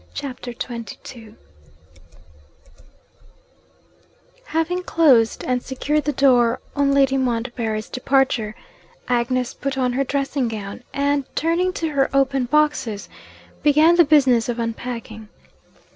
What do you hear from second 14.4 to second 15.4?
of unpacking.